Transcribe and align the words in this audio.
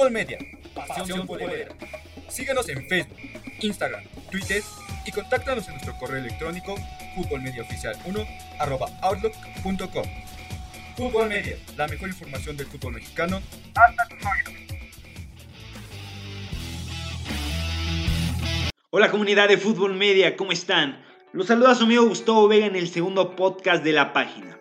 Fútbol 0.00 0.12
Media, 0.12 0.38
pasión 0.74 1.26
futbolera. 1.26 1.74
Síguenos 2.30 2.66
en 2.70 2.88
Facebook, 2.88 3.18
Instagram, 3.60 4.02
Twitter 4.30 4.62
y 5.04 5.12
contáctanos 5.12 5.66
en 5.66 5.74
nuestro 5.74 5.94
correo 5.98 6.16
electrónico 6.24 6.74
futbolmediaoficial1 7.16 8.26
outlook.com. 9.02 10.04
Fútbol 10.96 11.28
Media, 11.28 11.58
la 11.76 11.86
mejor 11.86 12.08
información 12.08 12.56
del 12.56 12.66
fútbol 12.68 12.94
mexicano 12.94 13.42
hasta 13.74 14.08
tus 14.08 14.18
oídos. 14.24 14.54
Hola 18.88 19.10
comunidad 19.10 19.48
de 19.48 19.58
Fútbol 19.58 19.92
Media, 19.92 20.34
¿cómo 20.34 20.52
están? 20.52 21.04
Los 21.34 21.48
saluda 21.48 21.74
su 21.74 21.84
amigo 21.84 22.06
Gustavo 22.06 22.48
Vega 22.48 22.64
en 22.64 22.76
el 22.76 22.88
segundo 22.88 23.36
podcast 23.36 23.84
de 23.84 23.92
la 23.92 24.14
página. 24.14 24.58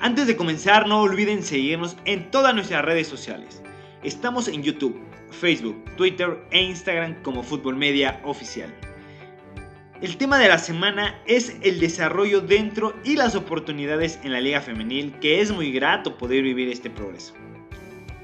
Antes 0.00 0.28
de 0.28 0.36
comenzar, 0.36 0.86
no 0.86 1.00
olviden 1.00 1.42
seguirnos 1.42 1.96
en 2.04 2.30
todas 2.30 2.54
nuestras 2.54 2.84
redes 2.84 3.08
sociales. 3.08 3.60
Estamos 4.04 4.46
en 4.46 4.62
YouTube, 4.62 4.96
Facebook, 5.32 5.84
Twitter 5.96 6.38
e 6.52 6.62
Instagram 6.62 7.20
como 7.22 7.42
Fútbol 7.42 7.74
Media 7.74 8.20
Oficial. 8.24 8.72
El 10.00 10.16
tema 10.16 10.38
de 10.38 10.46
la 10.46 10.58
semana 10.58 11.20
es 11.26 11.56
el 11.62 11.80
desarrollo 11.80 12.40
dentro 12.40 12.94
y 13.02 13.16
las 13.16 13.34
oportunidades 13.34 14.20
en 14.22 14.30
la 14.30 14.40
liga 14.40 14.60
femenil, 14.60 15.14
que 15.20 15.40
es 15.40 15.50
muy 15.50 15.72
grato 15.72 16.16
poder 16.16 16.44
vivir 16.44 16.68
este 16.68 16.90
progreso. 16.90 17.34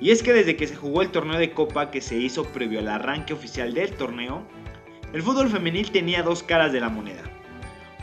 Y 0.01 0.13
es 0.13 0.23
que 0.23 0.33
desde 0.33 0.55
que 0.55 0.69
se 0.69 0.77
jugó 0.77 1.03
el 1.03 1.11
torneo 1.11 1.41
de 1.41 1.51
copa 1.51 1.91
que 1.91 2.01
se 2.01 2.17
hizo 2.17 2.45
previo 2.45 2.79
al 2.79 2.87
arranque 2.87 3.33
oficial 3.33 3.75
del 3.75 3.91
torneo, 3.95 4.47
el 5.13 5.23
fútbol 5.23 5.49
femenil 5.49 5.91
tenía 5.91 6.23
dos 6.23 6.45
caras 6.45 6.73
de 6.73 6.81
la 6.81 6.89
moneda. 6.89 7.23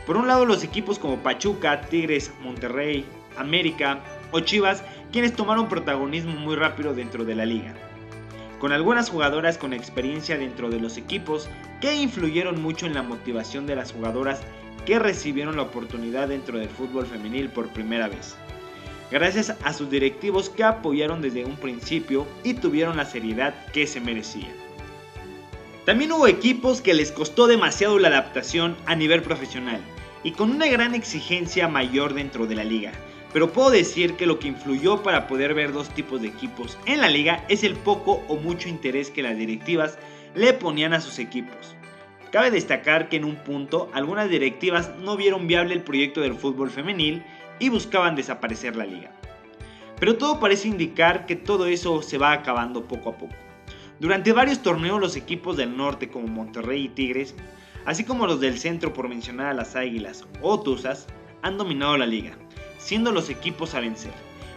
Por 0.06 0.18
un 0.18 0.28
lado 0.28 0.44
los 0.44 0.62
equipos 0.62 0.98
como 0.98 1.22
Pachuca, 1.22 1.80
Tigres, 1.80 2.34
Monterrey, 2.42 3.06
América 3.38 4.00
o 4.30 4.40
Chivas, 4.40 4.84
quienes 5.12 5.34
tomaron 5.34 5.68
protagonismo 5.68 6.32
muy 6.32 6.56
rápido 6.56 6.94
dentro 6.94 7.24
de 7.24 7.34
la 7.34 7.44
liga. 7.44 7.74
Con 8.58 8.72
algunas 8.72 9.10
jugadoras 9.10 9.58
con 9.58 9.72
experiencia 9.72 10.38
dentro 10.38 10.70
de 10.70 10.80
los 10.80 10.96
equipos 10.96 11.48
que 11.80 11.94
influyeron 11.94 12.62
mucho 12.62 12.86
en 12.86 12.94
la 12.94 13.02
motivación 13.02 13.66
de 13.66 13.76
las 13.76 13.92
jugadoras 13.92 14.40
que 14.86 14.98
recibieron 14.98 15.56
la 15.56 15.62
oportunidad 15.62 16.28
dentro 16.28 16.58
del 16.58 16.68
fútbol 16.68 17.06
femenil 17.06 17.48
por 17.50 17.68
primera 17.68 18.08
vez. 18.08 18.36
Gracias 19.10 19.54
a 19.62 19.72
sus 19.72 19.90
directivos 19.90 20.48
que 20.48 20.64
apoyaron 20.64 21.20
desde 21.20 21.44
un 21.44 21.56
principio 21.56 22.26
y 22.42 22.54
tuvieron 22.54 22.96
la 22.96 23.04
seriedad 23.04 23.54
que 23.72 23.86
se 23.86 24.00
merecían. 24.00 24.52
También 25.84 26.12
hubo 26.12 26.26
equipos 26.26 26.80
que 26.80 26.94
les 26.94 27.12
costó 27.12 27.46
demasiado 27.46 27.98
la 27.98 28.08
adaptación 28.08 28.76
a 28.86 28.94
nivel 28.94 29.22
profesional 29.22 29.80
y 30.22 30.32
con 30.32 30.50
una 30.50 30.66
gran 30.66 30.94
exigencia 30.94 31.68
mayor 31.68 32.14
dentro 32.14 32.46
de 32.46 32.54
la 32.54 32.64
liga. 32.64 32.92
Pero 33.32 33.52
puedo 33.52 33.70
decir 33.70 34.14
que 34.14 34.26
lo 34.26 34.38
que 34.38 34.48
influyó 34.48 35.02
para 35.02 35.26
poder 35.26 35.54
ver 35.54 35.72
dos 35.72 35.88
tipos 35.88 36.20
de 36.20 36.28
equipos 36.28 36.78
en 36.86 37.00
la 37.00 37.08
liga 37.08 37.44
es 37.48 37.64
el 37.64 37.76
poco 37.76 38.22
o 38.28 38.36
mucho 38.36 38.68
interés 38.68 39.10
que 39.10 39.22
las 39.22 39.36
directivas 39.36 39.98
le 40.34 40.52
ponían 40.52 40.92
a 40.92 41.00
sus 41.00 41.18
equipos. 41.18 41.74
Cabe 42.30 42.50
destacar 42.50 43.08
que 43.08 43.16
en 43.16 43.24
un 43.24 43.36
punto 43.36 43.90
algunas 43.92 44.28
directivas 44.28 44.92
no 44.98 45.16
vieron 45.16 45.46
viable 45.46 45.74
el 45.74 45.82
proyecto 45.82 46.20
del 46.20 46.34
fútbol 46.34 46.70
femenil 46.70 47.22
y 47.58 47.68
buscaban 47.68 48.16
desaparecer 48.16 48.76
la 48.76 48.86
liga. 48.86 49.10
Pero 49.98 50.16
todo 50.16 50.40
parece 50.40 50.68
indicar 50.68 51.26
que 51.26 51.36
todo 51.36 51.66
eso 51.66 52.02
se 52.02 52.18
va 52.18 52.32
acabando 52.32 52.84
poco 52.84 53.10
a 53.10 53.18
poco. 53.18 53.34
Durante 54.00 54.32
varios 54.32 54.62
torneos 54.62 55.00
los 55.00 55.14
equipos 55.14 55.56
del 55.56 55.76
norte 55.76 56.08
como 56.08 56.26
Monterrey 56.26 56.84
y 56.84 56.88
Tigres, 56.88 57.34
así 57.84 58.02
como 58.04 58.26
los 58.26 58.40
del 58.40 58.58
centro 58.58 58.92
por 58.92 59.08
mencionar 59.08 59.46
a 59.46 59.54
las 59.54 59.76
Águilas 59.76 60.24
o 60.40 60.60
Tuzas, 60.60 61.06
han 61.42 61.56
dominado 61.56 61.96
la 61.96 62.06
liga, 62.06 62.36
siendo 62.82 63.12
los 63.12 63.30
equipos 63.30 63.74
a 63.74 63.80
vencer. 63.80 64.12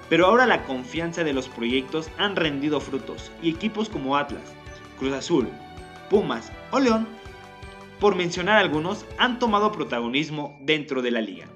Pero 0.09 0.27
ahora 0.27 0.45
la 0.45 0.63
confianza 0.63 1.23
de 1.23 1.33
los 1.33 1.47
proyectos 1.47 2.09
han 2.17 2.35
rendido 2.35 2.79
frutos 2.79 3.31
y 3.41 3.49
equipos 3.49 3.89
como 3.89 4.17
Atlas, 4.17 4.53
Cruz 4.99 5.13
Azul, 5.13 5.47
Pumas 6.09 6.51
o 6.71 6.79
León, 6.79 7.07
por 7.99 8.15
mencionar 8.15 8.57
algunos, 8.57 9.05
han 9.17 9.39
tomado 9.39 9.71
protagonismo 9.71 10.57
dentro 10.61 11.01
de 11.01 11.11
la 11.11 11.21
liga. 11.21 11.47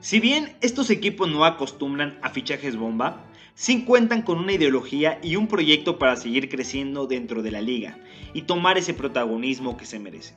Si 0.00 0.18
bien 0.18 0.56
estos 0.60 0.90
equipos 0.90 1.30
no 1.30 1.44
acostumbran 1.44 2.18
a 2.22 2.30
fichajes 2.30 2.76
bomba, 2.76 3.24
sí 3.54 3.84
cuentan 3.84 4.22
con 4.22 4.38
una 4.38 4.52
ideología 4.52 5.20
y 5.22 5.36
un 5.36 5.46
proyecto 5.46 5.98
para 5.98 6.16
seguir 6.16 6.48
creciendo 6.48 7.06
dentro 7.06 7.42
de 7.42 7.52
la 7.52 7.60
liga 7.60 7.98
y 8.34 8.42
tomar 8.42 8.78
ese 8.78 8.94
protagonismo 8.94 9.76
que 9.76 9.86
se 9.86 10.00
merece. 10.00 10.34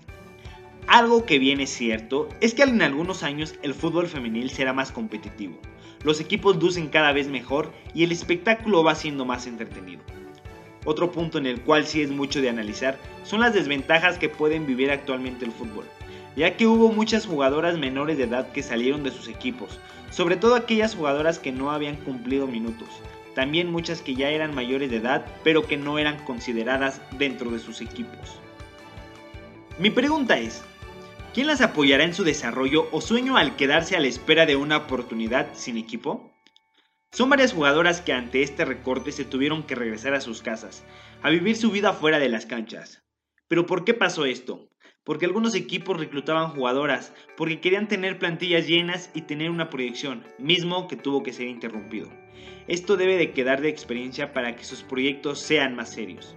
Algo 0.88 1.26
que 1.26 1.40
viene 1.40 1.66
cierto 1.66 2.30
es 2.42 2.54
que 2.54 2.64
en 2.64 2.82
algunos 2.82 3.24
años 3.24 3.56
el 3.64 3.74
fútbol 3.74 4.08
femenil 4.08 4.52
será 4.52 4.72
más 4.72 4.92
competitivo, 4.92 5.60
los 6.06 6.20
equipos 6.20 6.62
lucen 6.62 6.90
cada 6.90 7.12
vez 7.12 7.28
mejor 7.28 7.74
y 7.96 8.04
el 8.04 8.12
espectáculo 8.12 8.84
va 8.84 8.94
siendo 8.94 9.26
más 9.26 9.48
entretenido. 9.48 10.04
Otro 10.86 11.12
punto 11.12 11.40
en 11.40 11.48
el 11.48 11.60
cual 11.62 11.88
sí 11.88 12.04
es 12.04 12.12
mucho 12.12 12.42
de 12.42 12.50
analizar 12.50 13.00
son 13.24 13.40
las 13.40 13.56
desventajas 13.56 14.20
que 14.20 14.30
pueden 14.30 14.68
vivir 14.68 14.92
actualmente 14.92 15.44
el 15.44 15.52
fútbol, 15.52 15.86
ya 16.36 16.56
que 16.56 16.68
hubo 16.68 16.92
muchas 16.92 17.26
jugadoras 17.26 17.80
menores 17.80 18.20
de 18.20 18.26
edad 18.26 18.52
que 18.52 18.62
salieron 18.62 19.02
de 19.02 19.10
sus 19.10 19.28
equipos, 19.28 19.80
sobre 20.12 20.38
todo 20.38 20.54
aquellas 20.54 20.94
jugadoras 20.94 21.40
que 21.40 21.52
no 21.52 21.72
habían 21.72 21.96
cumplido 21.96 22.46
minutos, 22.46 22.90
también 23.34 23.72
muchas 23.72 24.04
que 24.04 24.14
ya 24.14 24.30
eran 24.30 24.54
mayores 24.54 24.92
de 24.92 24.98
edad 24.98 25.26
pero 25.44 25.66
que 25.66 25.78
no 25.78 25.98
eran 25.98 26.24
consideradas 26.24 27.02
dentro 27.18 27.50
de 27.50 27.58
sus 27.58 27.82
equipos. 27.82 28.40
Mi 29.80 29.90
pregunta 29.90 30.38
es, 30.38 30.64
¿quién 31.36 31.48
las 31.48 31.60
apoyará 31.60 32.06
en 32.06 32.14
su 32.14 32.24
desarrollo 32.24 32.88
o 32.94 33.02
sueño 33.02 33.36
al 33.36 33.58
quedarse 33.58 33.98
a 33.98 34.00
la 34.00 34.08
espera 34.08 34.46
de 34.46 34.56
una 34.56 34.78
oportunidad 34.78 35.50
sin 35.54 35.76
equipo? 35.76 36.32
Son 37.12 37.30
varias 37.30 37.52
jugadoras 37.52 38.00
que 38.00 38.14
ante 38.14 38.42
este 38.42 38.64
recorte 38.64 39.12
se 39.12 39.26
tuvieron 39.26 39.64
que 39.64 39.76
regresar 39.76 40.14
a 40.14 40.22
sus 40.22 40.42
casas, 40.42 40.86
a 41.22 41.30
vivir 41.30 41.58
su 41.58 41.72
vida 41.72 41.92
fuera 41.92 42.20
de 42.20 42.30
las 42.30 42.46
canchas. 42.46 43.04
¿Pero 43.50 43.66
por 43.66 43.84
qué 43.84 43.94
pasó 43.94 44.26
esto? 44.26 44.70
porque 45.04 45.28
algunos 45.28 45.54
equipos 45.54 46.00
reclutaban 46.00 46.50
jugadoras, 46.50 47.14
porque 47.38 47.60
querían 47.60 47.88
tener 47.88 48.18
plantillas 48.18 48.66
llenas 48.66 49.12
y 49.14 49.22
tener 49.22 49.52
una 49.52 49.70
proyección, 49.70 50.24
mismo 50.40 50.88
que 50.88 50.96
tuvo 50.96 51.22
que 51.22 51.32
ser 51.32 51.48
interrumpido. 51.48 52.10
Esto 52.68 52.98
debe 52.98 53.16
de 53.16 53.32
quedar 53.32 53.62
de 53.62 53.70
experiencia 53.70 54.34
para 54.34 54.56
que 54.56 54.64
sus 54.64 54.82
proyectos 54.82 55.40
sean 55.40 55.76
más 55.76 55.92
serios. 55.92 56.36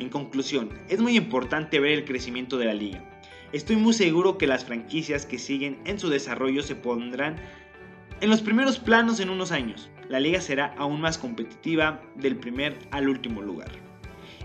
En 0.00 0.08
conclusión, 0.08 0.70
es 0.88 0.98
muy 0.98 1.14
importante 1.14 1.78
ver 1.78 1.92
el 1.92 2.04
crecimiento 2.06 2.56
de 2.56 2.64
la 2.64 2.72
liga. 2.72 3.04
Estoy 3.52 3.76
muy 3.76 3.92
seguro 3.92 4.38
que 4.38 4.46
las 4.46 4.64
franquicias 4.64 5.26
que 5.26 5.38
siguen 5.38 5.78
en 5.84 5.98
su 5.98 6.08
desarrollo 6.08 6.62
se 6.62 6.74
pondrán 6.74 7.36
en 8.22 8.30
los 8.30 8.40
primeros 8.40 8.78
planos 8.78 9.20
en 9.20 9.28
unos 9.28 9.52
años. 9.52 9.90
La 10.08 10.18
liga 10.18 10.40
será 10.40 10.74
aún 10.78 11.02
más 11.02 11.18
competitiva 11.18 12.00
del 12.14 12.36
primer 12.36 12.78
al 12.92 13.10
último 13.10 13.42
lugar. 13.42 13.70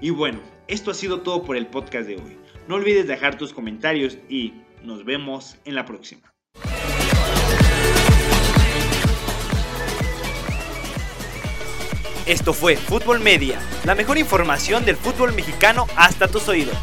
Y 0.01 0.09
bueno, 0.09 0.41
esto 0.67 0.91
ha 0.91 0.93
sido 0.93 1.21
todo 1.21 1.43
por 1.43 1.55
el 1.55 1.67
podcast 1.67 2.05
de 2.05 2.17
hoy. 2.17 2.37
No 2.67 2.75
olvides 2.75 3.07
dejar 3.07 3.37
tus 3.37 3.53
comentarios 3.53 4.17
y 4.27 4.53
nos 4.83 5.05
vemos 5.05 5.55
en 5.63 5.75
la 5.75 5.85
próxima. 5.85 6.33
Esto 12.25 12.53
fue 12.53 12.75
Fútbol 12.75 13.19
Media, 13.19 13.59
la 13.83 13.93
mejor 13.93 14.17
información 14.17 14.83
del 14.83 14.97
fútbol 14.97 15.33
mexicano 15.33 15.85
hasta 15.95 16.27
tus 16.27 16.47
oídos. 16.47 16.75